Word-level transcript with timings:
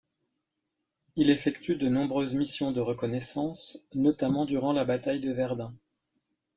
Il 1.15 1.29
effectue 1.29 1.75
de 1.75 1.87
nombreuses 1.87 2.33
missions 2.33 2.71
de 2.71 2.81
reconnaissance, 2.81 3.77
notamment 3.93 4.45
durant 4.45 4.73
la 4.73 4.83
bataille 4.83 5.19
de 5.19 5.31
Verdun. 5.31 5.75